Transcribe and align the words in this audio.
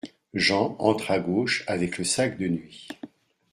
Jean 0.33 0.75
entre 0.79 1.11
à 1.11 1.19
gauche 1.19 1.63
avec 1.67 1.99
le 1.99 2.03
sac 2.05 2.39
de 2.39 2.47
nuit. 2.47 2.87